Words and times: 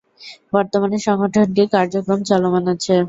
বর্তমানে 0.53 0.97
সংগঠনটির 1.07 1.67
কার্যক্রম 1.73 2.19
চলমান 2.29 2.63
আছে। 2.73 2.95